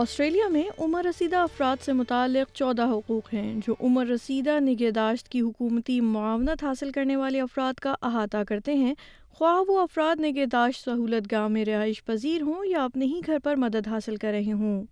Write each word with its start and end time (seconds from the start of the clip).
Australia 0.00 0.46
میں 0.48 0.62
عمر 0.78 1.04
رسیدہ 1.04 1.36
افراد 1.36 1.76
سے 1.82 1.92
متعلق 1.92 2.52
چودہ 2.54 2.82
حقوق 2.82 3.32
ہیں 3.34 3.60
جو 3.66 3.74
عمر 3.80 4.06
رسیدہ 4.06 4.58
نگہداشت 4.60 5.28
کی 5.28 5.40
حکومتی 5.40 6.00
معاونت 6.00 6.62
حاصل 6.64 6.90
کرنے 6.90 7.16
والے 7.16 7.40
افراد 7.40 7.74
کا 7.74 7.94
احاطہ 8.02 8.42
کرتے 8.48 8.74
ہیں 8.74 8.94
خواہ 9.32 9.60
وہ 9.68 9.78
افراد 9.80 10.20
نگہداشت 10.20 10.84
سہولت 10.84 11.32
گاہ 11.32 11.48
میں 11.48 11.64
رہائش 11.64 12.04
پذیر 12.04 12.42
ہوں 12.42 12.64
یا 12.64 12.84
اپنے 12.84 13.04
ہی 13.04 13.20
گھر 13.26 13.38
پر 13.38 13.56
مدد 13.56 13.88
حاصل 13.88 14.16
کر 14.16 14.32
رہے 14.32 14.52
ہوں 14.52 14.84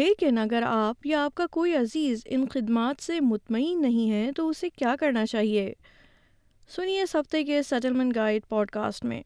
لیکن 0.00 0.38
اگر 0.38 0.62
آپ 0.66 1.06
یا 1.06 1.24
آپ 1.24 1.34
کا 1.34 1.46
کوئی 1.50 1.76
عزیز 1.76 2.22
ان 2.26 2.48
خدمات 2.48 3.02
سے 3.02 3.20
مطمئن 3.20 3.82
نہیں 3.82 4.10
ہے 4.10 4.30
تو 4.36 4.48
اسے 4.48 4.68
کیا 4.68 4.96
کرنا 5.00 5.26
چاہیے 5.26 5.72
سنیے 6.70 7.02
اس 7.02 7.16
ہفتے 7.16 7.44
کے 7.44 7.62
سیٹلمنٹ 7.62 8.16
گائیڈ 8.16 8.48
پوڈ 8.48 8.70
کاسٹ 8.70 9.04
میں 9.04 9.22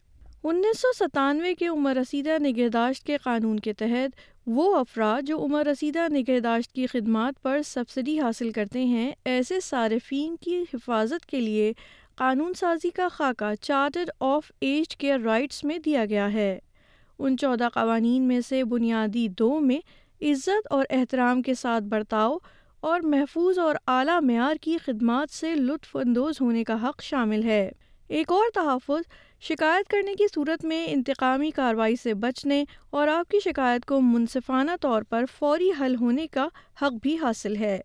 انیس 0.45 0.81
سو 0.81 0.89
ستانوے 0.99 1.55
کے 1.55 1.67
عمر 1.67 1.97
رسیدہ 1.97 2.39
نگہداشت 2.39 3.07
کے 3.07 3.17
قانون 3.17 3.59
کے 3.61 3.73
تحت 3.73 4.32
وہ 4.47 4.77
افراد 4.77 5.23
جو 5.23 5.39
عمر 5.39 5.67
رسیدہ 5.67 6.07
نگہداشت 6.13 6.73
کی 6.73 6.87
خدمات 6.87 7.43
پر 7.43 7.61
سبسڈی 7.65 8.21
حاصل 8.21 8.51
کرتے 8.53 8.85
ہیں 8.85 9.13
ایسے 9.25 9.61
صارفین 9.61 10.37
کی 10.37 10.65
حفاظت 10.75 11.27
کے 11.27 11.41
لیے 11.41 11.73
قانون 12.17 12.55
سازی 12.55 12.91
کا 12.91 13.09
خاکہ 13.09 13.55
charter 13.61 14.05
of 14.21 14.51
age 14.61 14.97
care 14.97 15.21
rights 15.21 15.65
میں 15.65 15.79
دیا 15.79 16.05
گیا 16.05 16.33
ہے 16.33 16.59
ان 17.19 17.37
چودہ 17.37 17.69
قوانین 17.75 18.23
میں 18.23 18.41
سے 18.41 18.65
بنیادی 18.65 19.29
دو 19.29 19.61
میں 19.61 19.79
عزت 20.21 20.67
اور 20.71 20.85
احترام 20.91 21.43
کے 21.43 21.55
ساتھ 21.55 21.85
برتاؤ 21.85 22.37
اور 22.81 23.01
محفوظ 23.01 23.59
اور 23.59 23.75
اعلیٰ 23.87 24.21
معیار 24.23 24.57
کی 24.61 24.77
خدمات 24.79 25.31
سے 25.31 25.55
لطف 25.55 25.97
اندوز 25.97 26.41
ہونے 26.41 26.65
کا 26.65 26.89
حق 26.89 27.03
شامل 27.03 27.43
ہے 27.43 27.71
ایک 28.13 28.33
اور 28.33 28.51
تحفظ 28.55 29.03
شکایت 29.41 29.89
کرنے 29.89 30.15
کی 30.15 30.27
صورت 30.35 30.65
میں 30.65 30.87
انتقامی 30.89 31.51
کارروائی 31.51 31.95
سے 31.97 32.15
بچنے 32.15 32.65
اور 32.91 33.09
آپ 33.09 33.31
کی 33.31 33.39
شکایت 33.45 33.85
کو 33.85 34.01
منصفانہ 34.01 34.71
طور 34.81 35.03
پر 35.03 35.25
فوری 35.39 35.71
حل 35.81 35.95
ہونے 35.95 36.27
کا 36.27 36.47
حق 36.83 37.01
بھی 37.03 37.17
حاصل 37.23 37.57
ہے 37.57 37.79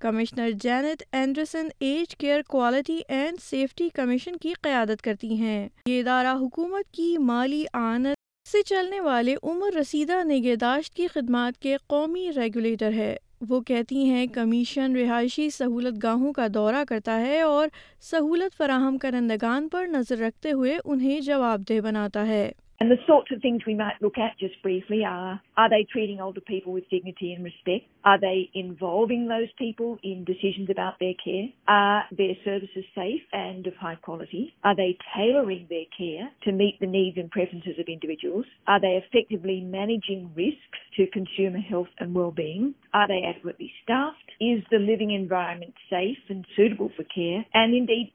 commissioner 0.00 0.50
Janet 0.50 1.02
Anderson 1.12 1.68
age 1.80 2.16
care 2.16 2.40
quality 2.48 3.00
and 3.08 3.42
safety 3.42 3.88
commission 3.94 4.36
کی 4.36 4.52
قیادت 4.62 5.02
کرتی 5.02 5.34
ہیں 5.34 5.68
یہ 5.86 6.00
ادارہ 6.00 6.34
حکومت 6.36 6.92
کی 6.92 7.16
مالی 7.18 7.64
آنت 7.72 8.50
سے 8.50 8.62
چلنے 8.62 9.00
والے 9.00 9.34
عمر 9.42 9.74
رسیدہ 9.80 10.22
نگہداشت 10.24 10.94
کی 10.94 11.06
خدمات 11.06 11.58
کے 11.58 11.76
قومی 11.86 12.30
ریگولیٹر 12.36 12.92
ہے 12.92 13.16
وہ 13.48 13.60
کہتی 13.60 14.04
ہیں 14.10 14.26
کمیشن 14.26 14.96
رہائشی 14.96 15.50
سہولت 15.50 16.02
گاہوں 16.02 16.32
کا 16.32 16.46
دورہ 16.54 16.84
کرتا 16.88 17.20
ہے 17.20 17.40
اور 17.40 17.68
سہولت 18.00 18.56
فراہم 18.56 18.98
کرندگان 18.98 19.68
پر 19.68 19.86
نظر 19.86 20.18
رکھتے 20.18 20.52
ہوئے 20.52 20.78
انہیں 20.84 21.20
جواب 21.20 21.62
دہ 21.68 21.80
بناتا 21.80 22.26
ہے 22.26 22.52
لیوگائرمینٹ 22.82 24.00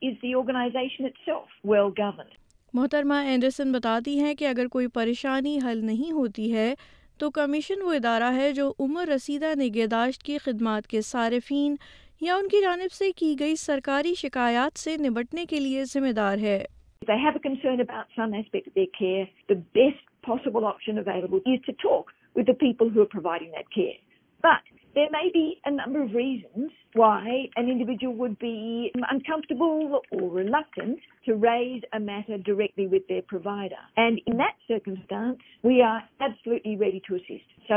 اسٹ 1.19 1.29
ویل 1.65 1.89
گرمنس 1.97 2.46
محترمہ 2.77 3.13
اینڈرسن 3.13 3.71
بتاتی 3.71 4.19
ہیں 4.19 4.33
کہ 4.33 4.45
اگر 4.45 4.67
کوئی 4.67 4.87
پریشانی 4.87 5.57
حل 5.63 5.85
نہیں 5.85 6.11
ہوتی 6.11 6.53
ہے 6.53 6.73
تو 7.19 7.29
کمیشن 7.31 7.81
وہ 7.81 7.93
ادارہ 7.93 8.31
ہے 8.35 8.51
جو 8.51 8.71
عمر 8.79 9.07
رسیدہ 9.07 9.53
نگہداشت 9.59 10.23
کی 10.23 10.37
خدمات 10.37 10.87
کے 10.87 11.01
صارفین 11.01 11.75
یا 12.21 12.35
ان 12.35 12.47
کی 12.47 12.61
جانب 12.61 12.91
سے 12.91 13.11
کی 13.11 13.35
گئی 13.39 13.55
سرکاری 13.55 14.13
شکایات 14.13 14.77
سے 14.79 14.95
نبٹنے 14.99 15.45
کے 15.45 15.59
لیے 15.59 15.85
ذمہ 15.85 16.11
دار 16.11 16.37
ہے 16.37 16.63
may 24.97 25.29
be 25.29 25.53
a 25.63 25.69
number 25.69 26.15
reason 26.15 26.67
why 26.95 27.47
an 27.55 27.69
individual 27.69 28.07
would 28.07 28.31
be 28.39 28.89
uncomfortable 28.93 29.95
over 30.11 30.43
recognised 30.43 31.85
and 33.97 34.19
sitting 34.69 35.33
we 35.63 35.81
were 35.81 36.47
بیٹھمیشن 36.79 37.69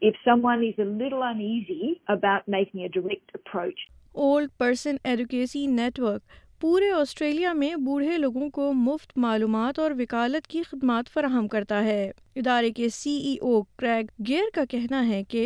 us 0.00 0.28
little 0.78 1.22
and 1.22 1.40
easy 1.40 1.92
about 2.06 2.48
knife 2.48 2.68
ڈیریٹ 2.72 3.30
approach 3.34 3.80
old 4.14 4.50
person 4.58 4.96
education 5.04 5.76
network 5.76 6.22
پورے 6.60 6.90
آسٹریلیا 6.90 7.52
میں 7.52 7.74
بوڑھے 7.76 8.18
لوگوں 8.18 8.48
کو 8.50 8.72
مفت 8.72 9.18
معلومات 9.18 9.78
اور 9.78 9.90
وکالت 9.98 10.46
کی 10.46 10.62
خدمات 10.62 11.08
فراہم 11.08 11.48
کرتا 11.48 11.82
ہے 11.84 12.10
ادارے 12.36 12.70
کے 12.70 12.88
سی 12.88 13.10
ای 13.10 13.36
او 13.42 13.62
کریگ 13.62 14.06
گیئر 14.28 14.48
کا 14.54 14.64
کہنا 14.70 15.06
ہے 15.08 15.22
کہ 15.24 15.45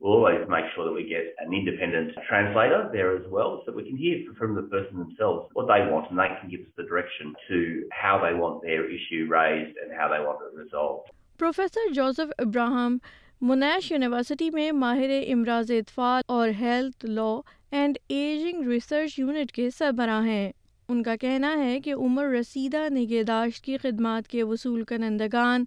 We'll 0.05 0.17
always 0.17 0.47
make 0.51 0.67
sure 0.75 0.85
that 0.85 0.93
we 0.93 1.05
get 1.09 1.35
an 1.39 1.55
independent 1.55 2.13
translator 2.29 2.91
there 2.93 3.17
as 3.17 3.27
well 3.27 3.63
so 3.65 3.73
we 3.73 3.85
can 3.85 3.97
hear 3.97 4.17
from 4.37 4.55
the 4.55 4.65
person 4.65 4.99
themselves 4.99 5.49
what 5.55 5.67
they 5.67 5.81
want 5.91 6.11
and 6.11 6.19
they 6.19 6.29
can 6.39 6.51
give 6.51 6.61
us 6.61 6.73
the 6.77 6.83
direction 6.83 7.33
to 7.49 7.89
how 7.91 8.19
they 8.23 8.35
want 8.35 8.61
their 8.61 8.85
issue 8.85 9.27
raised 9.31 9.79
and 9.79 9.91
how 9.99 10.09
they 10.09 10.21
want 10.23 10.41
it 10.43 10.55
resolved. 10.55 11.09
Professor 11.39 11.81
Joseph 11.91 12.31
Abraham, 12.39 13.01
Monash 13.43 13.91
University 13.91 14.51
mein 14.51 14.75
Mahire 14.75 15.27
Imraz 15.27 15.71
Itfal 15.71 16.21
aur 16.29 16.53
Health 16.53 17.03
Law 17.03 17.43
and 17.73 17.99
Aging 18.11 18.67
Research 18.67 19.17
Unit 19.17 19.55
ke 19.55 19.71
sarbara 19.73 20.21
hain. 20.29 20.53
ان 20.89 21.03
کا 21.03 21.15
کہنا 21.17 21.55
ہے 21.59 21.81
کہ 21.81 21.93
عمر 21.95 22.27
رسیدہ 22.31 22.89
نگہداشت 22.93 23.65
کی 23.65 23.77
خدمات 23.83 24.29
کے 24.29 24.43
وصول 24.43 24.83
کنندگان 24.89 25.65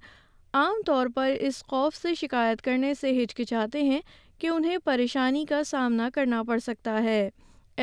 عام 0.54 0.82
طور 0.86 1.08
پر 1.16 1.32
اس 1.40 1.64
خوف 1.70 1.96
سے 1.96 2.14
شکایت 2.16 2.62
کرنے 2.62 2.94
سے 2.94 3.12
ہچکچاتے 3.24 3.82
ہیں 3.84 4.00
کہ 4.40 4.48
انہیں 4.48 4.78
پریشانی 4.78 5.46
کا 5.46 5.64
سامنا 5.64 6.10
کرنا 6.14 6.44
پڑ 6.44 6.60
سکتا 6.60 7.04
ہے 7.04 7.30